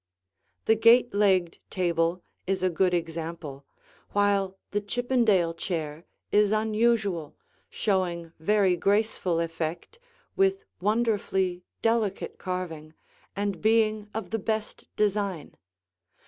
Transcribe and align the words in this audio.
The 0.65 0.73
gate 0.73 1.13
legged 1.13 1.59
table 1.69 2.23
is 2.47 2.63
a 2.63 2.71
good 2.71 2.91
example, 2.91 3.65
while 4.13 4.57
the 4.71 4.81
Chippendale 4.81 5.53
chair 5.53 6.05
is 6.31 6.51
unusual, 6.51 7.35
showing 7.69 8.33
very 8.39 8.75
graceful 8.75 9.39
effect, 9.39 9.99
with 10.35 10.65
wonderfully 10.79 11.61
delicate 11.83 12.39
carving, 12.39 12.95
and 13.35 13.61
being 13.61 14.09
of 14.11 14.31
the 14.31 14.39
best 14.39 14.87
design. 14.95 15.55